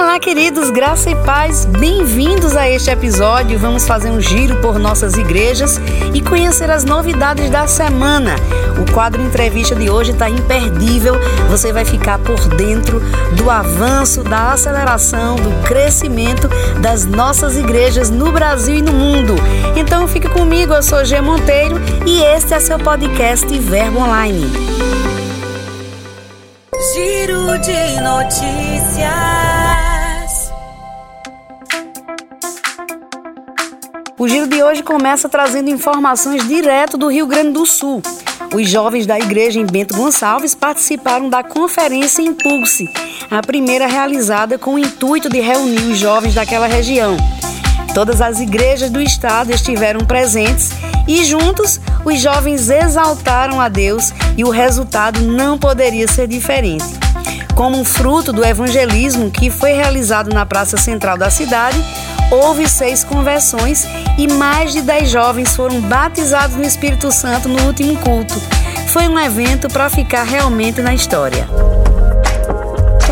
[0.00, 3.58] Olá, queridos, graça e paz, bem-vindos a este episódio.
[3.58, 5.78] Vamos fazer um giro por nossas igrejas
[6.14, 8.34] e conhecer as novidades da semana.
[8.80, 11.16] O quadro entrevista de hoje está imperdível.
[11.50, 12.98] Você vai ficar por dentro
[13.36, 16.48] do avanço, da aceleração, do crescimento
[16.80, 19.34] das nossas igrejas no Brasil e no mundo.
[19.76, 24.50] Então fique comigo, eu sou G Monteiro e este é seu podcast Verbo Online.
[26.94, 29.39] Giro de notícias.
[34.20, 38.02] O giro de hoje começa trazendo informações direto do Rio Grande do Sul.
[38.54, 42.84] Os jovens da igreja em Bento Gonçalves participaram da Conferência Impulse,
[43.30, 47.16] a primeira realizada com o intuito de reunir os jovens daquela região.
[47.94, 50.68] Todas as igrejas do estado estiveram presentes
[51.08, 56.84] e juntos os jovens exaltaram a Deus e o resultado não poderia ser diferente.
[57.54, 61.82] Como fruto do evangelismo que foi realizado na praça central da cidade,
[62.30, 63.86] houve seis conversões
[64.16, 68.34] e mais de dez jovens foram batizados no Espírito Santo no último culto.
[68.88, 71.48] Foi um evento para ficar realmente na história.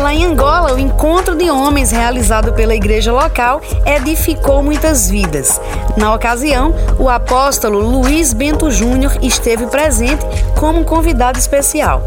[0.01, 5.59] Lá em Angola, o encontro de homens realizado pela igreja local edificou muitas vidas.
[5.97, 10.25] Na ocasião, o apóstolo Luiz Bento Júnior esteve presente
[10.57, 12.01] como convidado especial.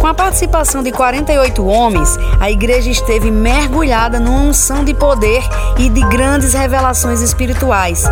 [0.00, 5.42] Com a participação de 48 homens, a igreja esteve mergulhada numa unção de poder
[5.78, 8.04] e de grandes revelações espirituais.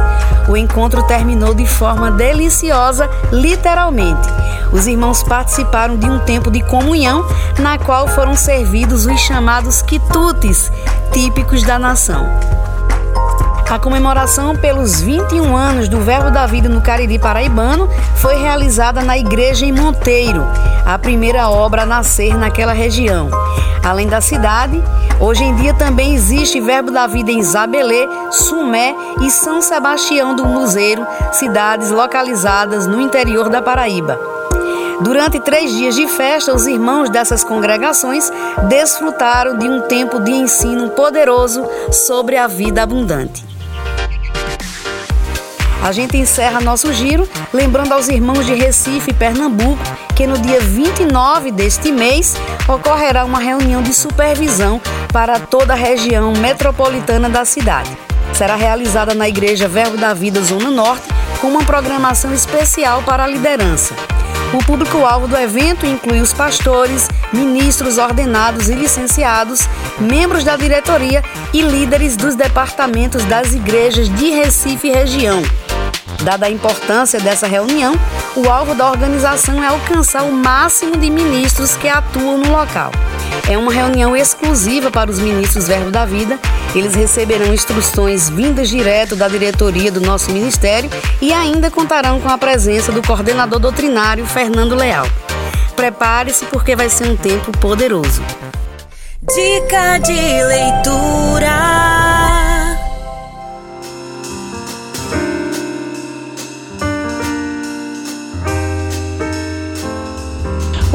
[0.48, 4.28] O encontro terminou de forma deliciosa, literalmente.
[4.72, 7.24] Os irmãos participaram de um tempo de comunhão,
[7.58, 10.70] na qual foram servidos os chamados quitutes,
[11.12, 12.26] típicos da nação.
[13.70, 19.18] A comemoração pelos 21 anos do Verbo da Vida no Cariri Paraibano foi realizada na
[19.18, 20.46] Igreja em Monteiro,
[20.86, 23.28] a primeira obra a nascer naquela região.
[23.84, 24.82] Além da cidade,
[25.20, 30.46] hoje em dia também existe Verbo da Vida em Zabelê, Sumé e São Sebastião do
[30.46, 34.37] Museiro, cidades localizadas no interior da Paraíba.
[35.00, 38.30] Durante três dias de festa, os irmãos dessas congregações
[38.68, 43.46] desfrutaram de um tempo de ensino poderoso sobre a vida abundante.
[45.80, 49.80] A gente encerra nosso giro lembrando aos irmãos de Recife e Pernambuco
[50.16, 52.34] que no dia 29 deste mês
[52.68, 54.80] ocorrerá uma reunião de supervisão
[55.12, 57.96] para toda a região metropolitana da cidade.
[58.34, 61.06] Será realizada na Igreja Verbo da Vida Zona Norte
[61.40, 63.94] com uma programação especial para a liderança.
[64.52, 69.60] O público-alvo do evento inclui os pastores, ministros ordenados e licenciados,
[69.98, 71.22] membros da diretoria
[71.52, 75.42] e líderes dos departamentos das igrejas de Recife e região.
[76.22, 77.94] Dada a importância dessa reunião,
[78.34, 82.90] o alvo da organização é alcançar o máximo de ministros que atuam no local.
[83.48, 86.38] É uma reunião exclusiva para os ministros Verbo da Vida.
[86.74, 90.90] Eles receberão instruções vindas direto da diretoria do nosso ministério
[91.20, 95.06] e ainda contarão com a presença do coordenador doutrinário Fernando Leal.
[95.74, 98.22] Prepare-se porque vai ser um tempo poderoso.
[99.22, 101.97] Dica de leitura.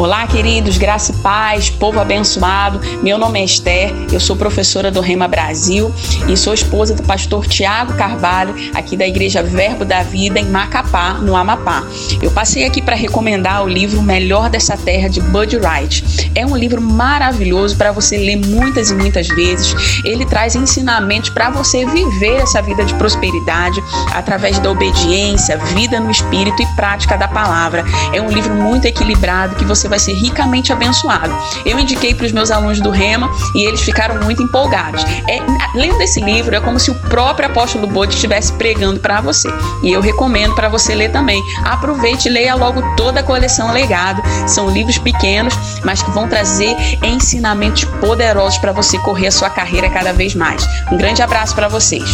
[0.03, 2.77] Olá, queridos, graça e paz, povo abençoado.
[3.01, 5.95] Meu nome é Esther, eu sou professora do Rema Brasil
[6.27, 11.13] e sou esposa do pastor Tiago Carvalho, aqui da Igreja Verbo da Vida, em Macapá,
[11.13, 11.85] no Amapá.
[12.21, 16.31] Eu passei aqui para recomendar o livro Melhor dessa Terra, de Bud Wright.
[16.35, 19.73] É um livro maravilhoso para você ler muitas e muitas vezes.
[20.03, 23.81] Ele traz ensinamentos para você viver essa vida de prosperidade
[24.13, 27.85] através da obediência, vida no espírito e prática da palavra.
[28.11, 31.31] É um livro muito equilibrado que você vai ser ricamente abençoado.
[31.63, 35.03] Eu indiquei para os meus alunos do Rema e eles ficaram muito empolgados.
[35.29, 35.39] É,
[35.75, 39.47] lendo esse livro é como se o próprio apóstolo Bode estivesse pregando para você.
[39.83, 41.43] E eu recomendo para você ler também.
[41.63, 44.23] Aproveite e leia logo toda a coleção Legado.
[44.47, 45.53] São livros pequenos,
[45.83, 50.67] mas que vão trazer ensinamentos poderosos para você correr a sua carreira cada vez mais.
[50.91, 52.09] Um grande abraço para vocês.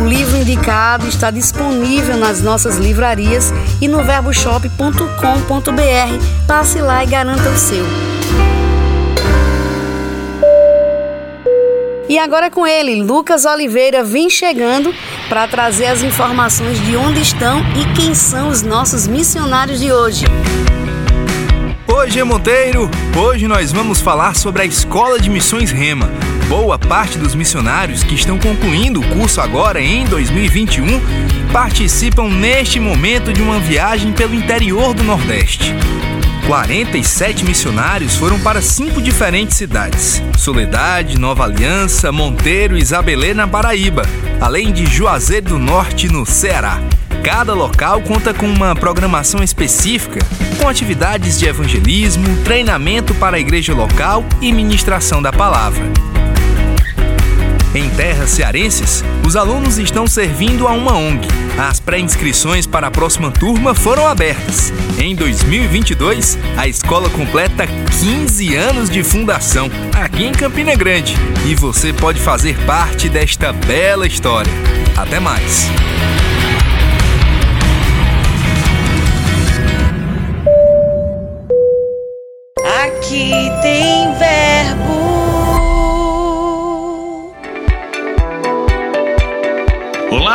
[0.00, 6.46] O livro indicado está disponível nas nossas livrarias e no verboshop.com.br.
[6.46, 7.84] Passe lá e garanta o seu.
[12.08, 14.94] E agora com ele, Lucas Oliveira vem chegando
[15.28, 20.24] para trazer as informações de onde estão e quem são os nossos missionários de hoje.
[21.86, 26.10] Hoje é Monteiro, hoje nós vamos falar sobre a Escola de Missões Rema
[26.48, 30.86] Boa parte dos missionários que estão concluindo o curso agora em 2021
[31.52, 35.74] participam neste momento de uma viagem pelo interior do Nordeste.
[36.46, 44.02] 47 missionários foram para cinco diferentes cidades: Soledade, Nova Aliança, Monteiro e Isabelê, na Paraíba,
[44.40, 46.80] além de Juazeiro do Norte, no Ceará.
[47.22, 50.20] Cada local conta com uma programação específica,
[50.58, 55.84] com atividades de evangelismo, treinamento para a igreja local e ministração da palavra.
[57.78, 61.28] Em terras cearenses, os alunos estão servindo a uma ONG.
[61.56, 64.72] As pré-inscrições para a próxima turma foram abertas.
[65.00, 67.68] Em 2022, a escola completa
[68.00, 71.14] 15 anos de fundação aqui em Campina Grande
[71.46, 74.52] e você pode fazer parte desta bela história.
[74.96, 75.68] Até mais!
[82.82, 83.30] Aqui
[83.62, 83.97] tem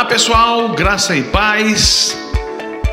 [0.04, 2.14] Olá pessoal, graça e paz.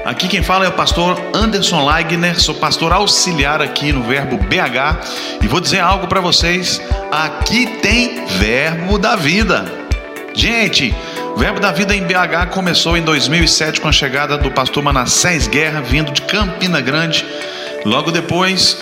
[0.05, 5.41] Aqui quem fala é o pastor Anderson Leigner, sou pastor auxiliar aqui no Verbo BH
[5.43, 6.81] e vou dizer algo para vocês.
[7.11, 9.65] Aqui tem Verbo da Vida.
[10.33, 10.95] Gente,
[11.35, 15.47] o Verbo da Vida em BH começou em 2007 com a chegada do pastor Manassés
[15.47, 17.25] Guerra, vindo de Campina Grande.
[17.83, 18.77] Logo depois,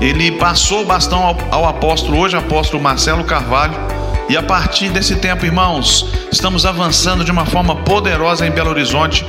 [0.00, 3.93] ele passou o bastão ao, ao apóstolo, hoje apóstolo Marcelo Carvalho.
[4.28, 9.24] E a partir desse tempo, irmãos, estamos avançando de uma forma poderosa em Belo Horizonte.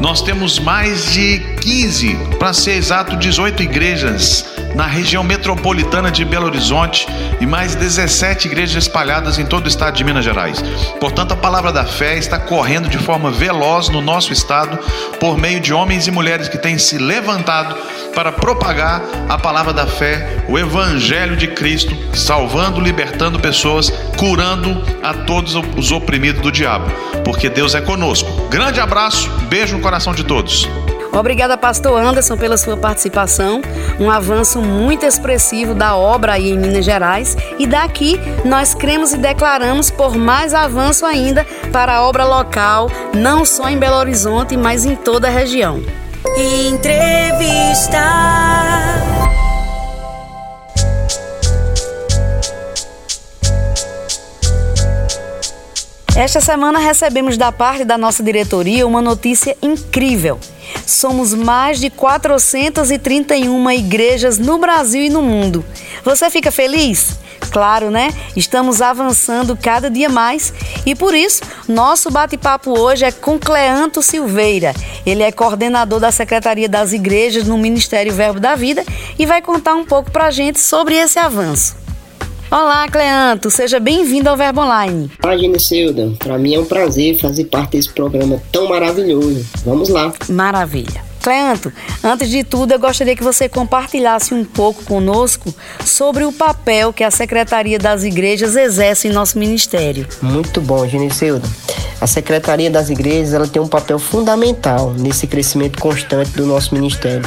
[0.00, 6.46] Nós temos mais de 15, para ser exato, 18 igrejas na região metropolitana de Belo
[6.46, 7.06] Horizonte
[7.40, 10.62] e mais 17 igrejas espalhadas em todo o estado de Minas Gerais.
[11.00, 14.78] Portanto, a palavra da fé está correndo de forma veloz no nosso estado
[15.18, 17.76] por meio de homens e mulheres que têm se levantado
[18.14, 25.14] para propagar a palavra da fé, o evangelho de Cristo, salvando, libertando pessoas, curando a
[25.14, 26.90] todos os oprimidos do diabo,
[27.24, 28.48] porque Deus é conosco.
[28.48, 30.68] Grande abraço, beijo no coração de todos.
[31.12, 33.60] Obrigada, pastor Anderson, pela sua participação.
[34.00, 37.36] Um avanço muito expressivo da obra aí em Minas Gerais.
[37.58, 43.44] E daqui nós cremos e declaramos por mais avanço ainda para a obra local, não
[43.44, 45.82] só em Belo Horizonte, mas em toda a região.
[46.36, 47.98] Entrevista.
[56.14, 60.38] Esta semana recebemos da parte da nossa diretoria uma notícia incrível.
[60.86, 65.64] Somos mais de 431 igrejas no Brasil e no mundo.
[66.04, 67.18] Você fica feliz?
[67.50, 68.10] Claro, né?
[68.34, 70.52] Estamos avançando cada dia mais
[70.86, 74.74] e por isso nosso bate-papo hoje é com Cleanto Silveira.
[75.04, 78.84] Ele é coordenador da Secretaria das Igrejas no Ministério Verbo da Vida
[79.18, 81.81] e vai contar um pouco pra gente sobre esse avanço.
[82.52, 85.10] Olá, Cleanto, seja bem-vindo ao Verbo Online.
[85.24, 86.12] Olá, Geniceuda.
[86.18, 89.42] Para mim é um prazer fazer parte desse programa tão maravilhoso.
[89.64, 90.12] Vamos lá.
[90.28, 91.02] Maravilha.
[91.22, 91.72] Cleanto,
[92.02, 95.54] antes de tudo, eu gostaria que você compartilhasse um pouco conosco
[95.84, 100.06] sobre o papel que a Secretaria das Igrejas exerce em nosso ministério.
[100.20, 101.48] Muito bom, Geniceuda.
[102.02, 107.22] A Secretaria das Igrejas ela tem um papel fundamental nesse crescimento constante do nosso ministério.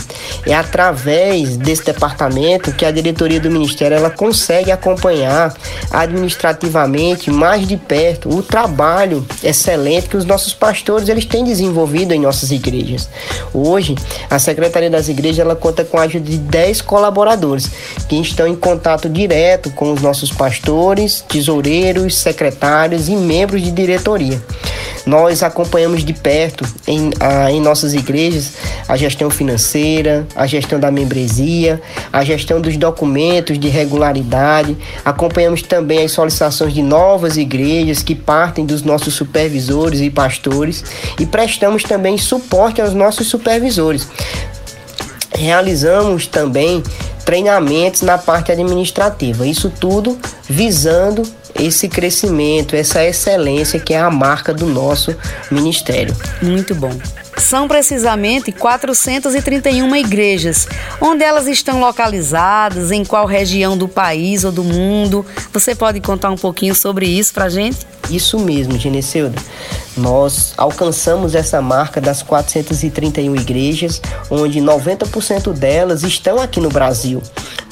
[0.46, 5.54] É através desse departamento que a diretoria do ministério ela consegue acompanhar
[5.90, 12.20] administrativamente mais de perto o trabalho excelente que os nossos pastores eles têm desenvolvido em
[12.20, 13.10] nossas igrejas.
[13.54, 13.85] Hoje,
[14.30, 17.70] a Secretaria das Igrejas ela conta com a ajuda de 10 colaboradores
[18.08, 24.42] que estão em contato direto com os nossos pastores, tesoureiros, secretários e membros de diretoria.
[25.06, 28.54] Nós acompanhamos de perto em, a, em nossas igrejas
[28.88, 31.80] a gestão financeira, a gestão da membresia,
[32.12, 34.76] a gestão dos documentos de regularidade.
[35.04, 40.84] Acompanhamos também as solicitações de novas igrejas que partem dos nossos supervisores e pastores
[41.20, 43.75] e prestamos também suporte aos nossos supervisores.
[45.34, 46.82] Realizamos também
[47.26, 49.46] treinamentos na parte administrativa.
[49.46, 50.18] Isso tudo
[50.48, 51.24] visando
[51.60, 55.16] esse crescimento, essa excelência que é a marca do nosso
[55.50, 56.16] ministério.
[56.42, 56.92] Muito bom.
[57.38, 60.68] São precisamente 431 igrejas.
[61.02, 65.26] Onde elas estão localizadas, em qual região do país ou do mundo?
[65.52, 67.80] Você pode contar um pouquinho sobre isso para gente?
[68.10, 69.36] Isso mesmo, Geneceuda.
[69.98, 77.22] Nós alcançamos essa marca das 431 igrejas, onde 90% delas estão aqui no Brasil.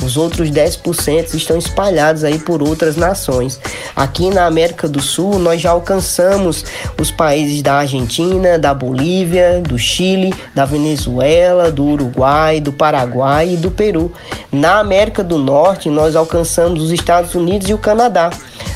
[0.03, 3.60] Os outros 10% estão espalhados aí por outras nações.
[3.96, 6.65] Aqui na América do Sul, nós já alcançamos
[7.00, 13.58] os países da Argentina, da Bolívia, do Chile, da Venezuela, do Uruguai, do Paraguai e
[13.58, 14.12] do Peru.
[14.51, 18.30] Na América do Norte, nós alcançamos os Estados Unidos e o Canadá.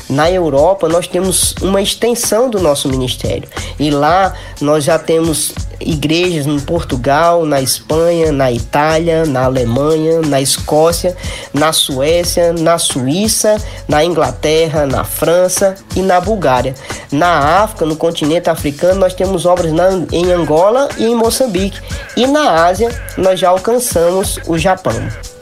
[0.08, 3.48] Na Europa, nós temos uma extensão do nosso ministério.
[3.78, 10.40] E lá nós já temos igrejas em Portugal, na Espanha, na Itália, na Alemanha, na
[10.40, 11.16] Escócia,
[11.52, 16.74] na Suécia, na Suíça, na Inglaterra, na França e na Bulgária.
[17.12, 21.80] Na África, no continente africano, nós temos obras na, em Angola e em Moçambique.
[22.16, 24.94] E na Ásia, nós já alcançamos o Japão.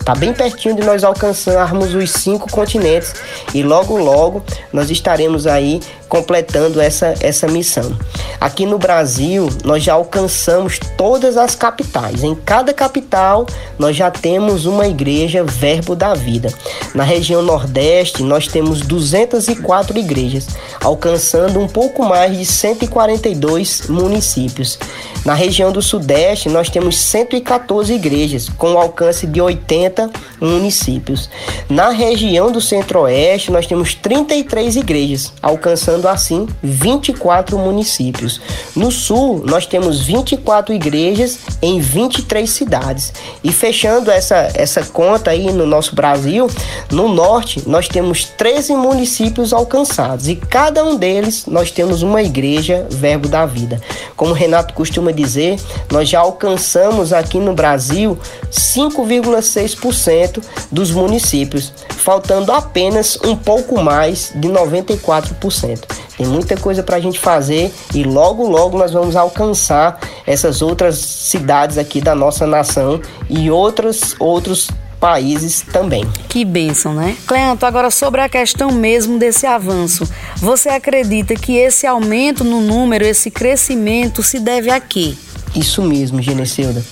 [0.06, 3.12] Está bem pertinho de nós alcançarmos os cinco continentes
[3.52, 4.40] e logo logo
[4.72, 7.92] nós estaremos aí completando essa, essa missão.
[8.40, 12.22] Aqui no Brasil, nós já alcançamos todas as capitais.
[12.22, 13.46] Em cada capital,
[13.76, 16.54] nós já temos uma igreja Verbo da Vida.
[16.94, 20.46] Na região Nordeste, nós temos 204 igrejas,
[20.80, 24.78] alcançando um pouco mais de 142 municípios.
[25.26, 30.08] Na região do Sudeste, nós temos 114 igrejas, com alcance de 80
[30.40, 31.28] municípios.
[31.68, 38.40] Na região do Centro-Oeste, nós temos 33 igrejas, alcançando assim 24 municípios.
[38.76, 43.12] No Sul, nós temos 24 igrejas em 23 cidades.
[43.42, 46.48] E fechando essa, essa conta aí no nosso Brasil,
[46.88, 52.86] no Norte, nós temos 13 municípios alcançados e cada um deles nós temos uma igreja
[52.88, 53.80] Verbo da Vida.
[54.14, 55.58] Como Renato costuma dizer,
[55.90, 58.16] nós já alcançamos aqui no Brasil
[58.50, 65.80] 5,6% dos municípios, faltando apenas um pouco mais de 94%.
[66.16, 70.96] Tem muita coisa para a gente fazer e logo, logo nós vamos alcançar essas outras
[70.96, 74.68] cidades aqui da nossa nação e outros, outros
[75.00, 76.04] países também.
[76.28, 77.16] Que bênção, né?
[77.26, 83.04] Cleanto, agora sobre a questão mesmo desse avanço, você acredita que esse aumento no número,
[83.04, 85.14] esse crescimento se deve a quê?
[85.54, 86.84] Isso mesmo, Geneceuda.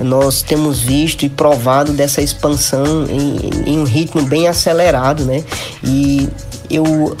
[0.00, 5.44] Nós temos visto e provado dessa expansão em, em um ritmo bem acelerado, né?
[5.84, 6.28] E
[6.70, 7.16] eu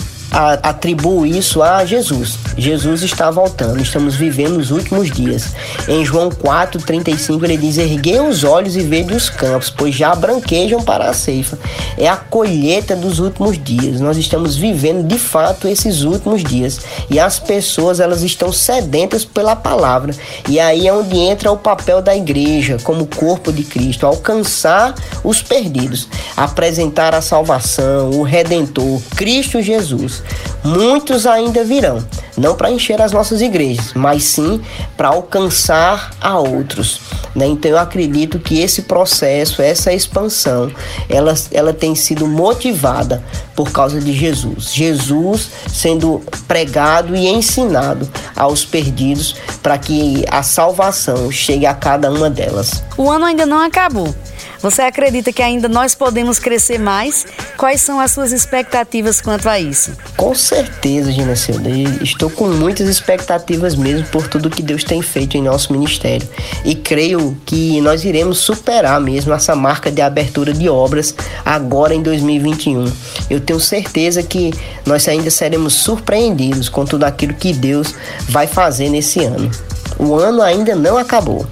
[0.62, 2.38] atribuo isso a Jesus.
[2.56, 5.54] Jesus está voltando, estamos vivendo os últimos dias.
[5.88, 10.82] Em João 4,35 ele diz: Erguei os olhos e vede os campos, pois já branquejam
[10.82, 11.58] para a ceifa.
[11.96, 14.00] É a colheita dos últimos dias.
[14.00, 16.80] Nós estamos vivendo de fato esses últimos dias.
[17.10, 20.14] E as pessoas elas estão sedentas pela palavra.
[20.48, 25.42] E aí é onde entra o papel da igreja, como corpo de Cristo, alcançar os
[25.42, 30.15] perdidos, apresentar a salvação, o redentor, Cristo Jesus.
[30.64, 32.04] Muitos ainda virão,
[32.36, 34.60] não para encher as nossas igrejas, mas sim
[34.96, 37.00] para alcançar a outros.
[37.34, 37.46] Né?
[37.46, 40.72] Então eu acredito que esse processo, essa expansão,
[41.08, 43.22] ela, ela tem sido motivada
[43.54, 44.72] por causa de Jesus.
[44.72, 52.28] Jesus sendo pregado e ensinado aos perdidos para que a salvação chegue a cada uma
[52.28, 52.82] delas.
[52.96, 54.14] O ano ainda não acabou.
[54.60, 57.26] Você acredita que ainda nós podemos crescer mais?
[57.56, 59.92] Quais são as suas expectativas quanto a isso?
[60.16, 61.68] Com certeza, Ginecilda.
[62.02, 66.26] Estou com muitas expectativas mesmo por tudo que Deus tem feito em nosso ministério.
[66.64, 72.02] E creio que nós iremos superar mesmo essa marca de abertura de obras agora em
[72.02, 72.90] 2021.
[73.28, 74.52] Eu tenho certeza que
[74.84, 77.94] nós ainda seremos surpreendidos com tudo aquilo que Deus
[78.28, 79.50] vai fazer nesse ano.
[79.98, 81.46] O ano ainda não acabou.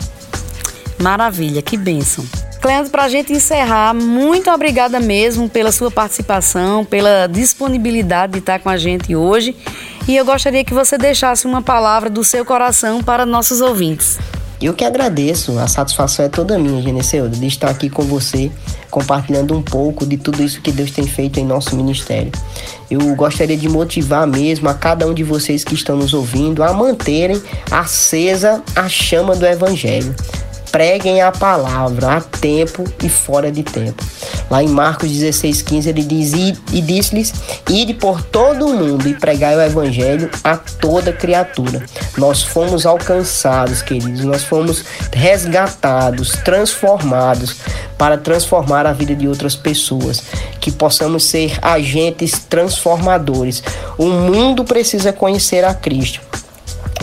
[0.98, 2.24] Maravilha, que bênção.
[2.64, 8.58] Cleandro, para a gente encerrar, muito obrigada mesmo pela sua participação, pela disponibilidade de estar
[8.58, 9.54] com a gente hoje.
[10.08, 14.18] E eu gostaria que você deixasse uma palavra do seu coração para nossos ouvintes.
[14.62, 18.50] Eu que agradeço, a satisfação é toda minha, Geneseuda, de estar aqui com você,
[18.90, 22.32] compartilhando um pouco de tudo isso que Deus tem feito em nosso ministério.
[22.90, 26.72] Eu gostaria de motivar mesmo a cada um de vocês que estão nos ouvindo a
[26.72, 30.14] manterem acesa a chama do Evangelho
[30.74, 34.04] preguem a palavra a tempo e fora de tempo.
[34.50, 37.32] Lá em Marcos 16,15 ele diz: E, e disse-lhes:
[37.70, 41.80] Ide por todo o mundo e pregai o evangelho a toda criatura.
[42.18, 47.54] Nós fomos alcançados, queridos, nós fomos resgatados, transformados
[47.96, 50.24] para transformar a vida de outras pessoas,
[50.60, 53.62] que possamos ser agentes transformadores.
[53.96, 56.20] O mundo precisa conhecer a Cristo.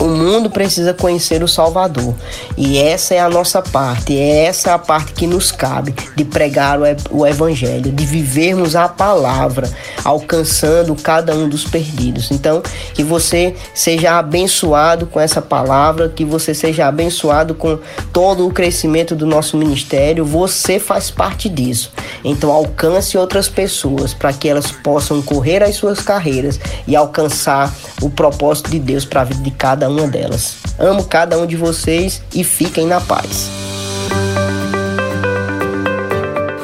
[0.00, 2.14] O mundo precisa conhecer o Salvador.
[2.56, 6.78] E essa é a nossa parte, é essa a parte que nos cabe de pregar
[7.10, 9.70] o Evangelho, de vivermos a palavra,
[10.04, 12.30] alcançando cada um dos perdidos.
[12.30, 12.62] Então,
[12.94, 17.78] que você seja abençoado com essa palavra, que você seja abençoado com
[18.12, 20.24] todo o crescimento do nosso ministério.
[20.24, 21.92] Você faz parte disso.
[22.24, 28.10] Então, alcance outras pessoas para que elas possam correr as suas carreiras e alcançar o
[28.10, 30.58] propósito de Deus para a vida de cada cada uma delas.
[30.78, 33.50] Amo cada um de vocês e fiquem na paz.